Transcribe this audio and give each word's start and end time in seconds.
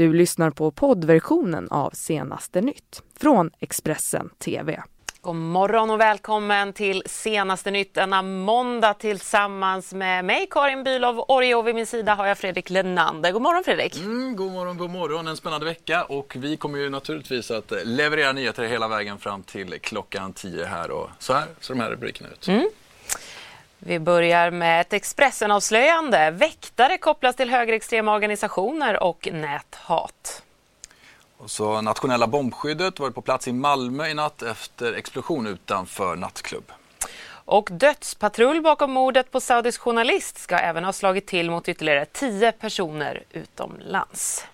Du 0.00 0.12
lyssnar 0.12 0.50
på 0.50 0.70
poddversionen 0.70 1.68
av 1.70 1.90
Senaste 1.90 2.60
nytt 2.60 3.02
från 3.18 3.50
Expressen 3.58 4.30
TV. 4.38 4.82
God 5.20 5.36
morgon 5.36 5.90
och 5.90 6.00
välkommen 6.00 6.72
till 6.72 7.02
senaste 7.06 7.70
nytt 7.70 7.94
denna 7.94 8.22
måndag 8.22 8.94
tillsammans 8.94 9.92
med 9.92 10.24
mig 10.24 10.46
Karin 10.50 10.84
Bülow 10.84 11.24
Orje 11.28 11.54
och 11.54 11.66
vid 11.66 11.74
min 11.74 11.86
sida 11.86 12.14
har 12.14 12.26
jag 12.26 12.38
Fredrik 12.38 12.70
Lennander. 12.70 13.32
God 13.32 13.42
morgon 13.42 13.64
Fredrik! 13.64 13.96
Mm, 13.96 14.36
god 14.36 14.52
morgon, 14.52 14.78
god 14.78 14.90
morgon. 14.90 15.28
En 15.28 15.36
spännande 15.36 15.66
vecka 15.66 16.04
och 16.04 16.36
vi 16.38 16.56
kommer 16.56 16.78
ju 16.78 16.90
naturligtvis 16.90 17.50
att 17.50 17.72
leverera 17.84 18.32
nyheter 18.32 18.64
hela 18.64 18.88
vägen 18.88 19.18
fram 19.18 19.42
till 19.42 19.78
klockan 19.80 20.32
10 20.32 20.64
här 20.64 20.90
och 20.90 21.10
så 21.18 21.32
här 21.32 21.46
ser 21.60 21.74
de 21.74 21.80
här 21.80 21.90
rubrikerna 21.90 22.28
ut. 22.30 22.48
Mm. 22.48 22.70
Vi 23.82 23.98
börjar 23.98 24.50
med 24.50 24.80
ett 24.80 24.92
Expressen-avslöjande. 24.92 26.30
Väktare 26.30 26.98
kopplas 26.98 27.36
till 27.36 27.50
högerextrema 27.50 28.14
organisationer 28.14 29.02
och 29.02 29.28
näthat. 29.32 30.42
Och 31.36 31.50
så 31.50 31.80
nationella 31.80 32.26
bombskyddet 32.26 32.98
var 32.98 33.10
på 33.10 33.22
plats 33.22 33.48
i 33.48 33.52
Malmö 33.52 34.06
i 34.06 34.14
natt 34.14 34.42
efter 34.42 34.92
explosion 34.92 35.46
utanför 35.46 36.16
nattklubb. 36.16 36.72
Och 37.44 37.68
dödspatrull 37.72 38.62
bakom 38.62 38.92
mordet 38.92 39.30
på 39.30 39.40
saudisk 39.40 39.80
journalist 39.80 40.38
ska 40.38 40.58
även 40.58 40.84
ha 40.84 40.92
slagit 40.92 41.26
till 41.26 41.50
mot 41.50 41.68
ytterligare 41.68 42.04
tio 42.04 42.52
personer 42.52 43.22
utomlands. 43.30 44.46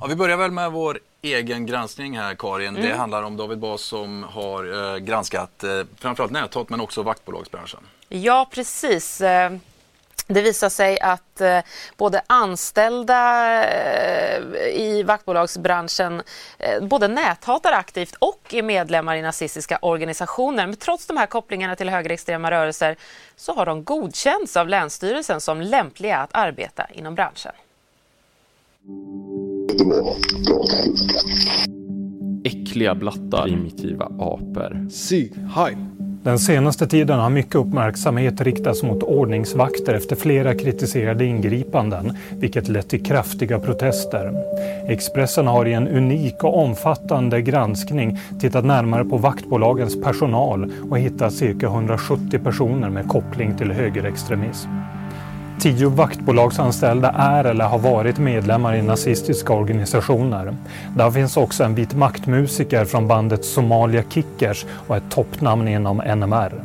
Ja, 0.00 0.06
vi 0.06 0.16
börjar 0.16 0.36
väl 0.36 0.50
med 0.50 0.72
vår 0.72 0.98
egen 1.22 1.66
granskning 1.66 2.18
här 2.18 2.34
Karin. 2.34 2.76
Mm. 2.76 2.88
Det 2.88 2.94
handlar 2.94 3.22
om 3.22 3.36
David 3.36 3.58
Bas 3.58 3.82
som 3.82 4.22
har 4.22 4.94
eh, 4.94 4.98
granskat 4.98 5.64
eh, 5.64 5.70
framförallt 5.98 6.32
näthat 6.32 6.68
men 6.68 6.80
också 6.80 7.02
vaktbolagsbranschen. 7.02 7.80
Ja 8.08 8.48
precis. 8.50 9.20
Eh, 9.20 9.52
det 10.26 10.42
visar 10.42 10.68
sig 10.68 11.00
att 11.00 11.40
eh, 11.40 11.58
både 11.96 12.22
anställda 12.26 13.64
eh, 13.64 14.42
i 14.80 15.02
vaktbolagsbranschen 15.02 16.22
eh, 16.58 16.82
både 16.82 17.08
näthatar 17.08 17.72
aktivt 17.72 18.14
och 18.18 18.54
är 18.54 18.62
medlemmar 18.62 19.16
i 19.16 19.22
nazistiska 19.22 19.78
organisationer. 19.82 20.66
Men 20.66 20.76
trots 20.76 21.06
de 21.06 21.16
här 21.16 21.26
kopplingarna 21.26 21.76
till 21.76 21.88
högerextrema 21.88 22.50
rörelser 22.50 22.96
så 23.36 23.54
har 23.54 23.66
de 23.66 23.84
godkänts 23.84 24.56
av 24.56 24.68
Länsstyrelsen 24.68 25.40
som 25.40 25.60
lämpliga 25.60 26.18
att 26.18 26.30
arbeta 26.32 26.86
inom 26.92 27.14
branschen. 27.14 27.52
Äckliga 32.44 32.94
blattar, 32.94 33.44
primitiva 33.44 34.04
apor. 34.04 34.88
Sieg 34.90 35.32
Heil. 35.54 35.76
Den 36.22 36.38
senaste 36.38 36.86
tiden 36.86 37.18
har 37.18 37.30
mycket 37.30 37.54
uppmärksamhet 37.54 38.40
riktats 38.40 38.82
mot 38.82 39.02
ordningsvakter 39.02 39.94
efter 39.94 40.16
flera 40.16 40.54
kritiserade 40.54 41.24
ingripanden, 41.24 42.16
vilket 42.30 42.68
lett 42.68 42.88
till 42.88 43.04
kraftiga 43.04 43.58
protester. 43.58 44.32
Expressen 44.88 45.46
har 45.46 45.66
i 45.66 45.72
en 45.72 45.88
unik 45.88 46.44
och 46.44 46.58
omfattande 46.58 47.42
granskning 47.42 48.18
tittat 48.40 48.64
närmare 48.64 49.04
på 49.04 49.16
vaktbolagens 49.16 50.02
personal 50.02 50.72
och 50.90 50.98
hittat 50.98 51.32
cirka 51.32 51.66
170 51.66 52.38
personer 52.38 52.90
med 52.90 53.08
koppling 53.08 53.56
till 53.56 53.70
högerextremism. 53.70 54.70
Tio 55.62 55.88
vaktbolagsanställda 55.88 57.10
är 57.10 57.44
eller 57.44 57.64
har 57.64 57.78
varit 57.78 58.18
medlemmar 58.18 58.74
i 58.74 58.82
nazistiska 58.82 59.52
organisationer. 59.52 60.56
Där 60.96 61.10
finns 61.10 61.36
också 61.36 61.64
en 61.64 61.74
vit 61.74 61.94
maktmusiker 61.94 62.84
från 62.84 63.08
bandet 63.08 63.44
Somalia 63.44 64.02
Kickers 64.08 64.66
och 64.86 64.96
ett 64.96 65.10
toppnamn 65.10 65.68
inom 65.68 65.96
NMR. 65.96 66.64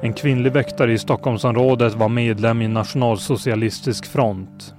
En 0.00 0.12
kvinnlig 0.12 0.52
väktare 0.52 0.92
i 0.92 0.98
Stockholmsområdet 0.98 1.94
var 1.94 2.08
medlem 2.08 2.62
i 2.62 2.68
Nationalsocialistisk 2.68 4.06
front. 4.06 4.74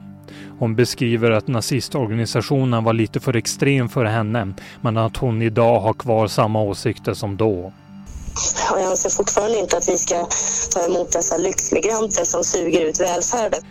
Hon 0.59 0.75
beskriver 0.75 1.31
att 1.31 1.47
nazistorganisationen 1.47 2.83
var 2.83 2.93
lite 2.93 3.19
för 3.19 3.35
extrem 3.35 3.89
för 3.89 4.05
henne 4.05 4.53
men 4.81 4.97
att 4.97 5.17
hon 5.17 5.41
idag 5.41 5.79
har 5.79 5.93
kvar 5.93 6.27
samma 6.27 6.61
åsikter 6.61 7.13
som 7.13 7.37
då. 7.37 7.71
Och 8.71 8.79
jag 8.79 8.85
anser 8.85 9.09
fortfarande 9.09 9.57
inte 9.57 9.77
att 9.77 9.89
vi 9.89 9.97
ska 9.97 10.27
ta 10.73 10.85
emot 10.85 11.11
dessa 11.11 11.37
lyxmigranter 11.37 12.23
som 12.25 12.43
suger 12.43 12.81
ut 12.81 12.99
välfärden. 12.99 13.61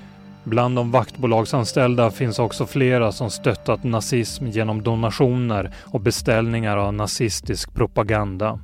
Bland 0.45 0.77
de 0.77 0.91
vaktbolagsanställda 0.91 2.11
finns 2.11 2.39
också 2.39 2.67
flera 2.67 3.13
som 3.13 3.31
stöttat 3.31 3.85
nazism 3.85 4.47
genom 4.47 4.83
donationer 4.83 5.75
och 5.93 6.01
beställningar 6.01 6.77
av 6.77 6.95
nazistisk 6.95 7.75
propaganda. 7.75 8.59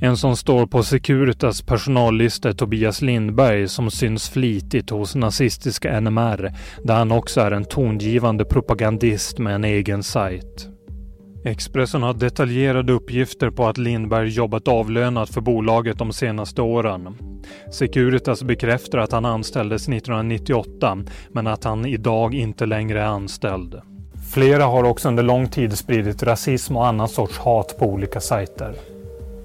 En 0.00 0.16
som 0.16 0.36
står 0.36 0.66
på 0.66 0.82
Securitas 0.82 1.62
personallista 1.62 2.48
är 2.48 2.52
Tobias 2.52 3.02
Lindberg 3.02 3.68
som 3.68 3.90
syns 3.90 4.28
flitigt 4.28 4.90
hos 4.90 5.14
nazistiska 5.14 6.00
NMR 6.00 6.54
där 6.84 6.94
han 6.94 7.12
också 7.12 7.40
är 7.40 7.50
en 7.50 7.64
tongivande 7.64 8.44
propagandist 8.44 9.38
med 9.38 9.54
en 9.54 9.64
egen 9.64 10.02
sajt. 10.02 10.75
Expressen 11.46 12.02
har 12.02 12.14
detaljerade 12.14 12.92
uppgifter 12.92 13.50
på 13.50 13.66
att 13.66 13.78
Lindberg 13.78 14.28
jobbat 14.28 14.68
avlönat 14.68 15.30
för 15.30 15.40
bolaget 15.40 15.98
de 15.98 16.12
senaste 16.12 16.62
åren. 16.62 17.14
Securitas 17.72 18.42
bekräftar 18.42 18.98
att 18.98 19.12
han 19.12 19.24
anställdes 19.24 19.82
1998 19.82 20.98
men 21.28 21.46
att 21.46 21.64
han 21.64 21.86
idag 21.86 22.34
inte 22.34 22.66
längre 22.66 23.00
är 23.00 23.06
anställd. 23.06 23.80
Flera 24.32 24.64
har 24.64 24.84
också 24.84 25.08
under 25.08 25.22
lång 25.22 25.48
tid 25.48 25.78
spridit 25.78 26.22
rasism 26.22 26.76
och 26.76 26.86
annan 26.86 27.08
sorts 27.08 27.38
hat 27.38 27.78
på 27.78 27.86
olika 27.86 28.20
sajter. 28.20 28.74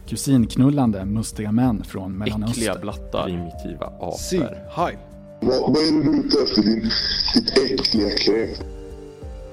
Kusinknullande 0.08 1.06
mustiga 1.06 1.52
män 1.52 1.84
från 1.84 2.18
Mellanöstern. 2.18 2.50
Äckliga 2.50 2.76
blattar, 2.76 3.24
primitiva 3.24 3.86
apor. 3.86 4.58
Heil. 4.70 4.98
Vad, 5.42 5.60
vad 5.62 5.78
är 5.78 5.92
du 5.92 6.20
ute 6.20 6.38
efter 6.44 6.62
din, 6.62 6.90
ditt 7.36 7.80
äckliga 7.80 8.10
kräk? 8.10 8.81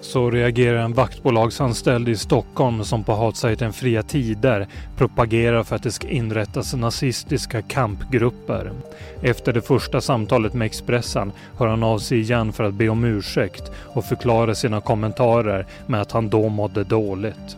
Så 0.00 0.30
reagerar 0.30 0.78
en 0.78 0.92
vaktbolagsanställd 0.92 2.08
i 2.08 2.16
Stockholm 2.16 2.84
som 2.84 3.04
på 3.04 3.14
hatsajten 3.14 3.72
Fria 3.72 4.02
Tider 4.02 4.68
propagerar 4.96 5.62
för 5.62 5.76
att 5.76 5.82
det 5.82 5.92
ska 5.92 6.08
inrättas 6.08 6.74
nazistiska 6.74 7.62
kampgrupper. 7.62 8.72
Efter 9.22 9.52
det 9.52 9.62
första 9.62 10.00
samtalet 10.00 10.54
med 10.54 10.66
Expressen 10.66 11.32
hör 11.58 11.66
han 11.66 11.82
av 11.82 11.98
sig 11.98 12.20
igen 12.20 12.52
för 12.52 12.64
att 12.64 12.74
be 12.74 12.88
om 12.88 13.04
ursäkt 13.04 13.72
och 13.94 14.04
förklara 14.04 14.54
sina 14.54 14.80
kommentarer 14.80 15.66
med 15.86 16.02
att 16.02 16.12
han 16.12 16.28
då 16.28 16.48
mådde 16.48 16.84
dåligt. 16.84 17.56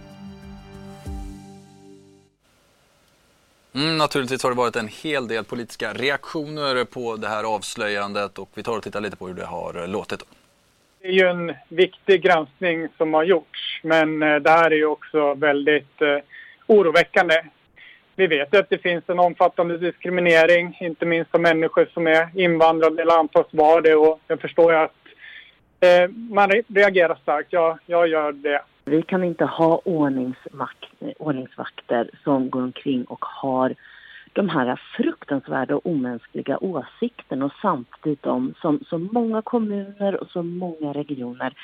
Mm, 3.74 3.98
naturligtvis 3.98 4.42
har 4.42 4.50
det 4.50 4.56
varit 4.56 4.76
en 4.76 4.88
hel 4.88 5.28
del 5.28 5.44
politiska 5.44 5.92
reaktioner 5.92 6.84
på 6.84 7.16
det 7.16 7.28
här 7.28 7.44
avslöjandet 7.44 8.38
och 8.38 8.48
vi 8.54 8.62
tar 8.62 8.76
och 8.76 8.82
tittar 8.82 9.00
lite 9.00 9.16
på 9.16 9.26
hur 9.26 9.34
det 9.34 9.46
har 9.46 9.86
låtit. 9.86 10.22
Det 11.02 11.08
är 11.08 11.12
ju 11.12 11.26
en 11.26 11.54
viktig 11.68 12.22
granskning 12.22 12.88
som 12.96 13.14
har 13.14 13.24
gjorts, 13.24 13.80
men 13.82 14.22
eh, 14.22 14.36
det 14.36 14.50
här 14.50 14.70
är 14.70 14.76
ju 14.76 14.86
också 14.86 15.34
väldigt 15.34 16.02
eh, 16.02 16.18
oroväckande. 16.66 17.34
Vi 18.16 18.26
vet 18.26 18.54
ju 18.54 18.58
att 18.58 18.70
det 18.70 18.78
finns 18.78 19.04
en 19.06 19.18
omfattande 19.18 19.78
diskriminering, 19.78 20.78
inte 20.80 21.06
minst 21.06 21.34
av 21.34 21.40
människor 21.40 21.88
som 21.94 22.06
är 22.06 22.28
invandrade 22.34 23.02
eller 23.02 23.18
antas 23.18 23.46
vara 23.50 23.80
det. 23.80 23.94
Och 23.94 24.20
jag 24.26 24.40
förstår 24.40 24.72
ju 24.72 24.78
att 24.78 24.94
eh, 25.80 26.10
man 26.10 26.50
reagerar 26.68 27.18
starkt. 27.22 27.52
Ja, 27.52 27.78
jag 27.86 28.08
gör 28.08 28.32
det. 28.32 28.62
Vi 28.84 29.02
kan 29.02 29.24
inte 29.24 29.44
ha 29.44 29.80
ordningsvakter 31.18 32.10
som 32.24 32.50
går 32.50 32.62
omkring 32.62 33.04
och 33.04 33.24
har 33.24 33.74
de 34.32 34.48
här 34.48 34.80
fruktansvärda 34.96 35.76
och 35.76 35.86
omänskliga 35.86 36.58
åsikterna 36.58 37.44
och 37.44 37.52
samtidigt 37.62 38.22
de 38.22 38.54
som 38.60 38.84
så 38.88 38.98
många 38.98 39.42
kommuner 39.42 40.20
och 40.20 40.28
så 40.30 40.42
många 40.42 40.92
regioner 40.92 41.54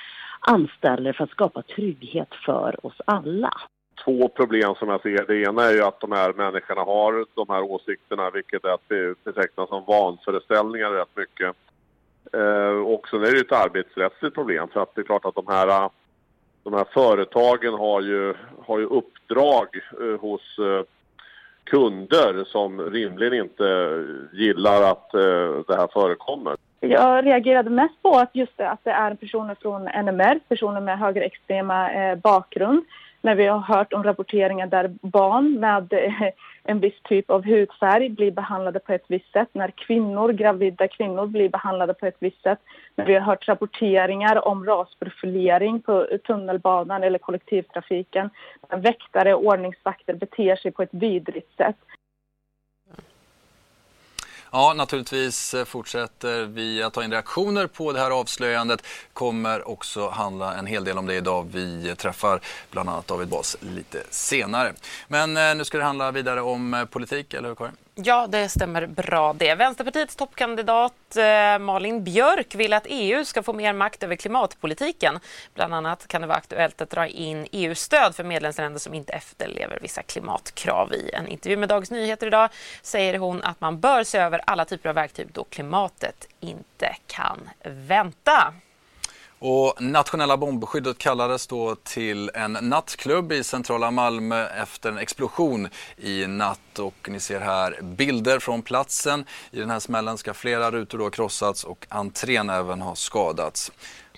anställer 0.40 1.12
för 1.12 1.24
att 1.24 1.30
skapa 1.30 1.62
trygghet 1.62 2.34
för 2.46 2.86
oss 2.86 3.00
alla. 3.04 3.52
Två 4.04 4.28
problem 4.28 4.74
som 4.74 4.88
jag 4.88 5.02
ser. 5.02 5.26
Det 5.26 5.42
ena 5.42 5.62
är 5.62 5.72
ju 5.72 5.82
att 5.82 6.00
de 6.00 6.12
här 6.12 6.32
människorna 6.32 6.80
har 6.80 7.26
de 7.34 7.46
här 7.48 7.62
åsikterna 7.62 8.30
vilket 8.30 8.64
är 8.64 8.74
att 8.74 8.88
betecknas 9.24 9.68
som 9.68 9.84
vanföreställningar 9.84 10.90
rätt 10.90 11.16
mycket. 11.16 11.56
Eh, 12.32 12.82
och 12.86 13.08
sen 13.08 13.20
är 13.22 13.30
det 13.30 13.36
ju 13.36 13.40
ett 13.40 13.52
arbetsrättsligt 13.52 14.34
problem 14.34 14.68
för 14.68 14.80
att 14.80 14.94
det 14.94 15.00
är 15.00 15.04
klart 15.04 15.24
att 15.24 15.34
de 15.34 15.46
här, 15.48 15.90
de 16.62 16.74
här 16.74 16.86
företagen 16.94 17.74
har 17.74 18.00
ju, 18.00 18.34
har 18.66 18.78
ju 18.78 18.84
uppdrag 18.84 19.66
eh, 20.00 20.20
hos 20.20 20.58
eh, 20.58 20.82
kunder 21.66 22.44
som 22.44 22.80
rimligen 22.80 23.34
inte 23.34 23.64
gillar 24.32 24.82
att 24.82 25.14
eh, 25.14 25.20
det 25.66 25.76
här 25.76 25.88
förekommer. 25.92 26.56
Jag 26.80 27.26
reagerade 27.26 27.70
mest 27.70 28.02
på 28.02 28.10
att 28.10 28.30
just 28.32 28.56
det, 28.56 28.70
att 28.70 28.84
det 28.84 28.90
är 28.90 29.14
personer 29.14 29.56
från 29.62 29.82
NMR, 29.82 30.40
personer 30.48 30.80
med 30.80 30.98
högerextrema 30.98 31.92
eh, 31.92 32.18
bakgrund. 32.18 32.84
När 33.22 33.34
vi 33.34 33.46
har 33.46 33.58
hört 33.58 33.92
om 33.92 34.02
rapporteringar 34.04 34.66
där 34.66 34.94
barn 35.02 35.60
med 35.60 35.92
eh, 35.92 36.28
en 36.68 36.80
viss 36.80 37.00
typ 37.02 37.30
av 37.30 37.44
hudfärg 37.44 38.08
blir 38.08 38.30
behandlade 38.30 38.78
på 38.78 38.92
ett 38.92 39.04
visst 39.08 39.32
sätt, 39.32 39.48
när 39.52 39.70
kvinnor, 39.70 40.32
gravida 40.32 40.88
kvinnor 40.88 41.26
blir 41.26 41.48
behandlade 41.48 41.94
på 41.94 42.06
ett 42.06 42.16
visst 42.18 42.42
sätt. 42.42 42.58
När 42.94 43.06
vi 43.06 43.14
har 43.14 43.20
hört 43.20 43.48
rapporteringar 43.48 44.48
om 44.48 44.66
rasprofilering 44.66 45.80
på 45.80 46.06
tunnelbanan 46.26 47.02
eller 47.02 47.18
kollektivtrafiken, 47.18 48.30
väktare 48.76 49.34
och 49.34 49.44
ordningsvakter 49.44 50.14
beter 50.14 50.56
sig 50.56 50.70
på 50.70 50.82
ett 50.82 50.94
vidrigt 50.94 51.56
sätt. 51.56 51.76
Ja, 54.52 54.74
naturligtvis 54.76 55.54
eh, 55.54 55.64
fortsätter 55.64 56.44
vi 56.44 56.82
att 56.82 56.92
ta 56.92 57.04
in 57.04 57.10
reaktioner 57.10 57.66
på 57.66 57.92
det 57.92 58.00
här 58.00 58.10
avslöjandet. 58.10 58.86
Kommer 59.12 59.68
också 59.68 60.08
handla 60.08 60.54
en 60.54 60.66
hel 60.66 60.84
del 60.84 60.98
om 60.98 61.06
det 61.06 61.14
idag. 61.14 61.48
Vi 61.52 61.94
träffar 61.96 62.40
bland 62.70 62.88
annat 62.88 63.06
David 63.06 63.28
Bas 63.28 63.56
lite 63.60 64.02
senare. 64.10 64.74
Men 65.08 65.36
eh, 65.36 65.54
nu 65.54 65.64
ska 65.64 65.78
det 65.78 65.84
handla 65.84 66.10
vidare 66.10 66.40
om 66.40 66.74
eh, 66.74 66.84
politik, 66.84 67.34
eller 67.34 67.48
hur 67.48 67.54
Karin? 67.54 67.76
Ja, 67.98 68.26
det 68.26 68.48
stämmer 68.48 68.86
bra 68.86 69.32
det. 69.32 69.54
Vänsterpartiets 69.54 70.16
toppkandidat 70.16 71.16
eh, 71.16 71.58
Malin 71.58 72.04
Björk 72.04 72.54
vill 72.54 72.72
att 72.72 72.86
EU 72.88 73.24
ska 73.24 73.42
få 73.42 73.52
mer 73.52 73.72
makt 73.72 74.02
över 74.02 74.16
klimatpolitiken. 74.16 75.18
Bland 75.54 75.74
annat 75.74 76.06
kan 76.06 76.20
det 76.20 76.26
vara 76.26 76.38
aktuellt 76.38 76.80
att 76.80 76.90
dra 76.90 77.06
in 77.06 77.46
EU-stöd 77.52 78.14
för 78.14 78.24
medlemsländer 78.24 78.78
som 78.78 78.94
inte 78.94 79.12
efterlever 79.12 79.78
vissa 79.82 80.02
klimatkrav. 80.02 80.92
I 80.92 81.10
en 81.12 81.28
intervju 81.28 81.56
med 81.56 81.68
Dagens 81.68 81.90
Nyheter 81.90 82.26
idag 82.26 82.50
säger 82.82 83.18
hon 83.18 83.42
att 83.42 83.60
man 83.60 83.80
bör 83.80 84.04
se 84.04 84.18
över 84.18 84.40
alla 84.46 84.64
typer 84.64 84.88
av 84.88 84.94
verktyg 84.94 85.28
då 85.32 85.44
klimatet 85.44 86.28
inte 86.40 86.96
kan 87.06 87.50
vänta. 87.64 88.54
Och 89.48 89.82
nationella 89.82 90.36
bombskyddet 90.36 90.98
kallades 90.98 91.46
då 91.46 91.74
till 91.74 92.30
en 92.34 92.52
nattklubb 92.52 93.32
i 93.32 93.44
centrala 93.44 93.90
Malmö 93.90 94.46
efter 94.46 94.88
en 94.88 94.98
explosion 94.98 95.68
i 95.96 96.26
natt. 96.26 96.78
Och 96.78 97.08
ni 97.08 97.20
ser 97.20 97.40
här 97.40 97.82
bilder 97.82 98.38
från 98.38 98.62
platsen. 98.62 99.24
I 99.50 99.58
den 99.58 99.70
här 99.70 99.80
smällen 99.80 100.18
ska 100.18 100.34
flera 100.34 100.70
rutor 100.70 100.98
då 100.98 101.10
krossats 101.10 101.64
och 101.64 101.86
entrén 101.88 102.50
även 102.50 102.82
ha 102.82 102.94
skadats. 102.94 103.72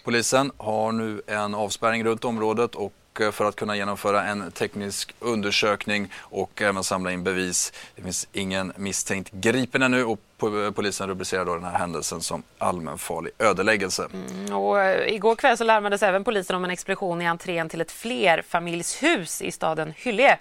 Polisen 0.04 0.52
har 0.56 0.92
nu 0.92 1.22
en 1.26 1.54
avspärrning 1.54 2.04
runt 2.04 2.24
området 2.24 2.74
och 2.74 2.92
Eh, 3.20 3.30
för 3.30 3.44
att 3.44 3.56
kunna 3.56 3.76
genomföra 3.76 4.24
en 4.24 4.52
teknisk 4.52 5.14
undersökning 5.20 6.12
och 6.18 6.62
även 6.62 6.84
samla 6.84 7.12
in 7.12 7.24
bevis. 7.24 7.72
Det 7.96 8.02
finns 8.02 8.28
ingen 8.32 8.72
misstänkt 8.76 9.32
gripen 9.32 9.82
ännu 9.82 10.04
och 10.04 10.20
polisen 10.74 11.08
rubricerar 11.08 11.44
då 11.44 11.54
den 11.54 11.64
här 11.64 11.78
händelsen 11.78 12.20
som 12.20 12.42
allmänfarlig 12.58 13.32
ödeläggelse. 13.38 14.08
Mm, 14.12 14.56
och 14.56 14.80
eh, 14.80 15.14
igår 15.14 15.36
kväll 15.36 15.56
så 15.56 15.64
larmades 15.64 16.02
även 16.02 16.24
polisen 16.24 16.56
om 16.56 16.64
en 16.64 16.70
explosion 16.70 17.22
i 17.22 17.26
entrén 17.26 17.68
till 17.68 17.80
ett 17.80 17.92
flerfamiljshus 17.92 19.42
i 19.42 19.50
staden 19.50 19.92
Hyllie. 19.96 20.38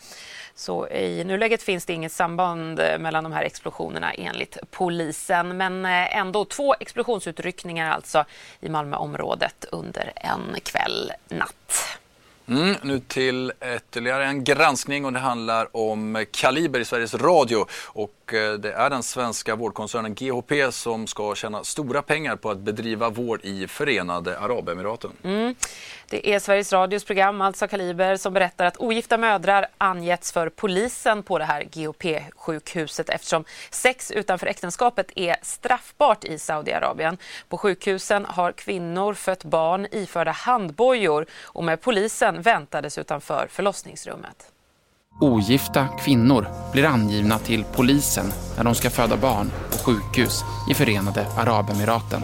Så 0.56 0.88
i 0.88 1.24
nuläget 1.24 1.64
finns 1.64 1.86
det 1.86 1.94
inget 1.94 2.12
samband 2.12 2.80
eh, 2.80 3.00
mellan 3.00 3.24
de 3.24 3.34
här 3.34 3.44
explosionerna 3.44 4.12
enligt 4.12 4.58
polisen. 4.72 5.58
Men 5.58 5.86
ändå 5.86 6.46
två 6.46 6.76
explosionsutryckningar 6.80 7.92
alltså 7.92 8.26
i 8.60 8.70
Malmöområdet 8.70 9.66
under 9.72 10.12
en 10.16 10.56
kväll 10.64 11.12
natt. 11.30 12.00
Mm, 12.50 12.76
nu 12.82 13.00
till 13.00 13.52
ytterligare 13.76 14.26
en 14.26 14.44
granskning 14.44 15.06
och 15.06 15.14
det 15.14 15.20
handlar 15.20 15.78
om 15.78 16.26
Kaliber 16.32 16.80
i 16.80 16.86
Sveriges 16.86 17.14
Radio. 17.14 17.66
Och 17.86 18.34
eh, 18.34 18.54
det 18.54 18.72
är 18.72 18.90
den 18.90 19.04
svenska 19.04 19.56
vårdkoncernen 19.56 20.16
GHP 20.16 20.72
som 20.72 21.08
ska 21.08 21.36
tjäna 21.36 21.64
stora 21.64 22.02
pengar 22.02 22.36
på 22.36 22.50
att 22.50 22.58
bedriva 22.58 23.10
vård 23.10 23.40
i 23.44 23.68
Förenade 23.68 24.40
Arabemiraten. 24.40 25.12
Mm. 25.24 25.56
Det 26.10 26.34
är 26.34 26.40
Sveriges 26.40 26.74
Radios 26.74 27.04
program, 27.04 27.42
alltså 27.42 27.68
Kaliber, 27.68 28.16
som 28.16 28.34
berättar 28.34 28.66
att 28.66 28.78
ogifta 28.78 29.18
mödrar 29.18 29.68
angetts 29.78 30.32
för 30.32 30.50
polisen 30.50 31.24
på 31.24 31.38
det 31.38 31.46
här 31.46 31.64
GHP-sjukhuset 31.64 33.10
eftersom 33.10 33.44
sex 33.70 34.12
utanför 34.12 34.48
äktenskapet 34.48 35.12
är 35.16 35.36
straffbart 35.42 36.24
i 36.24 36.40
Saudiarabien. 36.40 37.18
På 37.50 37.58
sjukhusen 37.58 38.26
har 38.26 38.52
kvinnor 38.52 39.14
fött 39.14 39.44
barn 39.44 39.88
iförda 39.92 40.32
handbojor 40.32 41.26
och 41.44 41.64
med 41.64 41.82
polisen 41.82 42.37
väntades 42.42 42.98
utanför 42.98 43.48
förlossningsrummet. 43.50 44.52
Ogifta 45.20 45.88
kvinnor 45.88 46.48
blir 46.72 46.86
angivna 46.86 47.40
till 47.40 47.64
polisen 47.64 48.32
när 48.58 48.64
de 48.64 48.76
ska 48.76 48.90
föda 48.90 49.18
barn 49.18 49.52
på 49.72 49.78
sjukhus 49.78 50.44
i 50.70 50.74
Förenade 50.74 51.28
Arabemiraten. 51.38 52.22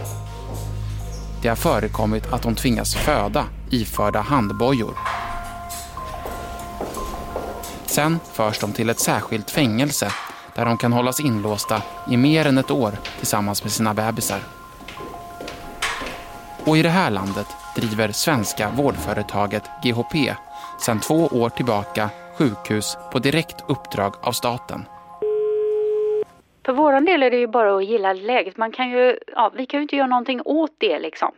Det 1.42 1.50
har 1.50 1.56
förekommit 1.56 2.34
att 2.34 2.42
de 2.42 2.56
tvingas 2.56 2.96
föda 2.96 3.46
iförda 3.70 4.22
handbojor. 4.22 4.98
Sen 7.86 8.20
förs 8.34 8.60
de 8.60 8.74
till 8.74 8.90
ett 8.90 9.00
särskilt 9.00 9.52
fängelse 9.52 10.12
där 10.56 10.66
de 10.66 10.78
kan 10.78 10.94
hållas 10.94 11.20
inlåsta 11.20 11.82
i 12.10 12.18
mer 12.18 12.46
än 12.46 12.58
ett 12.58 12.72
år 12.72 12.98
tillsammans 13.18 13.64
med 13.64 13.72
sina 13.72 13.94
bebisar. 13.94 14.40
Och 16.66 16.78
i 16.78 16.82
det 16.82 16.90
här 16.90 17.10
landet 17.10 17.48
driver 17.76 18.12
svenska 18.12 18.70
vårdföretaget 18.70 19.64
GHP 19.84 20.16
sedan 20.80 21.00
två 21.00 21.16
år 21.16 21.50
tillbaka 21.50 22.10
sjukhus 22.38 22.98
på 23.12 23.20
direkt 23.20 23.64
uppdrag 23.68 24.14
av 24.22 24.32
staten. 24.32 24.86
För 26.66 26.74
vår 26.74 27.02
del 27.02 27.24
är 27.24 27.32
det 27.32 27.38
ju 27.38 27.48
bara 27.48 27.78
att 27.78 27.86
gilla 27.86 28.14
läget. 28.14 28.58
Man 28.58 28.72
kan 28.72 28.90
ju, 28.90 29.18
ja, 29.36 29.52
vi 29.56 29.66
kan 29.66 29.78
ju 29.78 29.82
inte 29.82 29.96
göra 29.96 30.08
någonting 30.08 30.42
åt 30.46 30.76
det 30.78 31.00
liksom. 31.00 31.32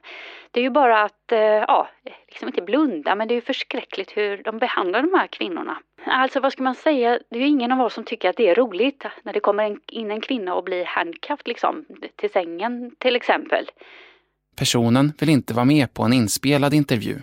Det 0.51 0.59
är 0.59 0.63
ju 0.63 0.69
bara 0.69 1.03
att, 1.03 1.31
eh, 1.31 1.39
ja, 1.39 1.87
liksom 2.27 2.47
inte 2.47 2.61
blunda, 2.61 3.15
men 3.15 3.27
det 3.27 3.33
är 3.33 3.35
ju 3.35 3.41
förskräckligt 3.41 4.17
hur 4.17 4.43
de 4.43 4.57
behandlar 4.57 5.01
de 5.01 5.13
här 5.13 5.27
kvinnorna. 5.27 5.77
Alltså 6.05 6.39
vad 6.39 6.51
ska 6.51 6.63
man 6.63 6.75
säga, 6.75 7.19
det 7.29 7.37
är 7.37 7.41
ju 7.41 7.47
ingen 7.47 7.71
av 7.71 7.81
oss 7.81 7.93
som 7.93 8.03
tycker 8.03 8.29
att 8.29 8.37
det 8.37 8.49
är 8.49 8.55
roligt 8.55 9.05
när 9.23 9.33
det 9.33 9.39
kommer 9.39 9.77
in 9.91 10.11
en 10.11 10.21
kvinna 10.21 10.55
och 10.55 10.63
blir 10.63 10.85
handcuffed 10.85 11.47
liksom, 11.47 11.85
till 12.15 12.29
sängen 12.29 12.95
till 12.99 13.15
exempel. 13.15 13.65
Personen 14.55 15.13
vill 15.19 15.29
inte 15.29 15.53
vara 15.53 15.65
med 15.65 15.93
på 15.93 16.03
en 16.03 16.13
inspelad 16.13 16.73
intervju. 16.73 17.17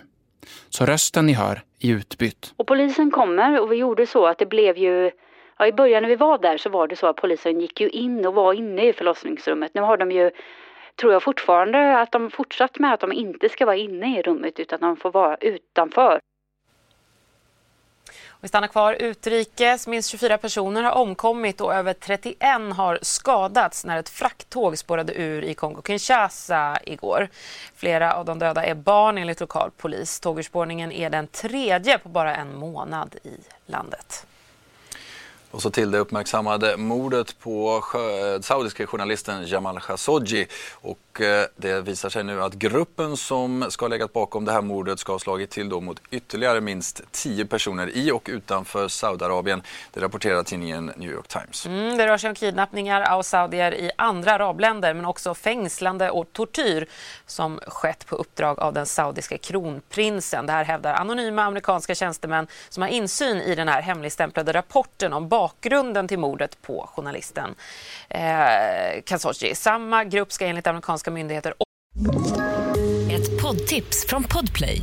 Så 0.69 0.85
rösten 0.85 1.25
ni 1.25 1.33
hör 1.33 1.61
är 1.79 1.89
utbytt. 1.89 2.53
Och 2.57 2.67
polisen 2.67 3.11
kommer 3.11 3.61
och 3.61 3.71
vi 3.71 3.75
gjorde 3.75 4.07
så 4.07 4.25
att 4.25 4.37
det 4.37 4.45
blev 4.45 4.77
ju 4.77 5.11
Ja, 5.57 5.67
I 5.67 5.73
början 5.73 6.03
när 6.03 6.09
vi 6.09 6.15
var 6.15 6.37
där 6.37 6.57
så 6.57 6.69
var 6.69 6.87
det 6.87 6.95
så 6.95 7.07
att 7.07 7.15
polisen 7.15 7.61
gick 7.61 7.81
ju 7.81 7.89
in 7.89 8.25
och 8.25 8.33
var 8.33 8.53
inne 8.53 8.87
i 8.87 8.93
förlossningsrummet. 8.93 9.71
Nu 9.73 9.81
har 9.81 9.97
de 9.97 10.11
ju, 10.11 10.31
tror 10.95 11.13
jag 11.13 11.23
fortfarande, 11.23 11.99
att 11.99 12.11
de 12.11 12.31
fortsatt 12.31 12.79
med 12.79 12.93
att 12.93 12.99
de 12.99 13.11
inte 13.11 13.49
ska 13.49 13.65
vara 13.65 13.75
inne 13.75 14.19
i 14.19 14.21
rummet 14.21 14.59
utan 14.59 14.79
de 14.79 14.97
får 14.97 15.11
vara 15.11 15.35
utanför. 15.35 16.19
Vi 18.43 18.49
stannar 18.49 18.67
kvar 18.67 18.93
utrikes. 18.93 19.87
Minst 19.87 20.09
24 20.09 20.37
personer 20.37 20.83
har 20.83 20.91
omkommit 20.91 21.61
och 21.61 21.73
över 21.73 21.93
31 21.93 22.37
har 22.75 22.99
skadats 23.01 23.85
när 23.85 23.99
ett 23.99 24.09
frakttåg 24.09 24.77
spårade 24.77 25.13
ur 25.13 25.43
i 25.43 25.53
Kongo-Kinshasa 25.53 26.77
igår. 26.83 27.29
Flera 27.75 28.13
av 28.13 28.25
de 28.25 28.39
döda 28.39 28.65
är 28.65 28.75
barn 28.75 29.17
enligt 29.17 29.39
lokal 29.39 29.71
polis. 29.77 30.19
Tågurspårningen 30.19 30.91
är 30.91 31.09
den 31.09 31.27
tredje 31.27 31.97
på 31.97 32.09
bara 32.09 32.35
en 32.35 32.55
månad 32.55 33.15
i 33.23 33.37
landet. 33.65 34.25
Och 35.53 35.61
så 35.61 35.69
till 35.69 35.91
det 35.91 35.97
uppmärksammade 35.97 36.77
mordet 36.77 37.39
på 37.39 37.83
eh, 37.93 38.41
saudiske 38.41 38.85
journalisten 38.85 39.47
Jamal 39.47 39.79
Khashoggi. 39.79 40.47
Och 40.81 41.21
eh, 41.21 41.45
det 41.55 41.81
visar 41.81 42.09
sig 42.09 42.23
nu 42.23 42.43
att 42.43 42.53
gruppen 42.53 43.17
som 43.17 43.65
ska 43.69 43.85
ha 43.85 43.89
legat 43.89 44.13
bakom 44.13 44.45
det 44.45 44.51
här 44.51 44.61
mordet 44.61 44.99
ska 44.99 45.11
ha 45.11 45.19
slagit 45.19 45.49
till 45.49 45.69
då 45.69 45.81
mot 45.81 46.01
ytterligare 46.11 46.61
minst 46.61 47.01
tio 47.11 47.45
personer 47.45 47.97
i 47.97 48.11
och 48.11 48.29
utanför 48.31 48.87
Saudiarabien. 48.87 49.63
Det 49.91 50.01
rapporterar 50.01 50.43
tidningen 50.43 50.91
New 50.95 51.11
York 51.11 51.27
Times. 51.27 51.65
Mm, 51.65 51.97
det 51.97 52.07
rör 52.07 52.17
sig 52.17 52.29
om 52.29 52.35
kidnappningar 52.35 53.01
av 53.01 53.21
saudier 53.21 53.73
i 53.73 53.91
andra 53.95 54.33
arabländer 54.33 54.93
men 54.93 55.05
också 55.05 55.33
fängslande 55.33 56.09
och 56.09 56.33
tortyr 56.33 56.87
som 57.25 57.59
skett 57.67 58.05
på 58.05 58.15
uppdrag 58.15 58.59
av 58.59 58.73
den 58.73 58.85
saudiska 58.85 59.37
kronprinsen. 59.37 60.45
Det 60.45 60.51
här 60.51 60.63
hävdar 60.63 60.93
anonyma 60.93 61.43
amerikanska 61.43 61.95
tjänstemän 61.95 62.47
som 62.69 62.83
har 62.83 62.89
insyn 62.89 63.37
i 63.37 63.55
den 63.55 63.67
här 63.67 63.81
hemligstämplade 63.81 64.53
rapporten 64.53 65.13
om 65.13 65.27
bakgrunden 65.43 66.07
till 66.07 66.19
mordet 66.19 66.61
på 66.61 66.89
journalisten 66.95 67.55
eh, 68.09 69.01
Khashoggi. 69.05 69.55
Samma 69.55 70.03
grupp 70.03 70.31
ska 70.31 70.45
enligt 70.45 70.67
amerikanska 70.67 71.11
myndigheter... 71.11 71.53
Ett 73.11 73.41
poddtips 73.41 74.05
från 74.07 74.23
Podplay. 74.23 74.81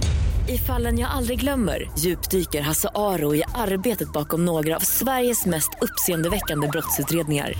I 0.49 0.59
fallen 0.59 0.99
jag 0.99 1.11
aldrig 1.11 1.41
glömmer 1.41 1.91
djupdyker 1.99 2.61
Hasse 2.61 2.89
Aro 2.95 3.35
i 3.35 3.43
arbetet 3.55 4.13
bakom 4.13 4.45
några 4.45 4.77
av 4.77 4.81
Sveriges 4.81 5.47
mest 5.47 5.71
uppseendeväckande 5.81 6.69
brottsutredningar 6.69 7.55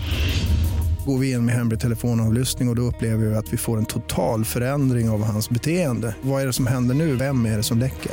går 1.07 1.19
vi 1.19 1.33
in 1.33 1.45
med 1.45 1.55
hemlig 1.55 1.81
telefonavlyssning 1.81 2.69
och, 2.69 2.73
och 2.73 2.77
då 2.77 2.83
upplever 2.83 3.27
vi 3.27 3.35
att 3.35 3.53
vi 3.53 3.57
får 3.57 3.79
en 3.79 3.87
total 3.87 4.45
förändring 4.45 5.11
av 5.11 5.25
hans 5.25 5.51
beteende. 5.51 6.15
Vad 6.23 6.43
är 6.43 6.47
det 6.47 6.53
som 6.53 6.67
händer 6.67 6.95
nu? 6.95 7.17
Vem 7.17 7.47
är 7.47 7.57
det 7.57 7.63
som 7.63 7.79
läcker? 7.79 8.13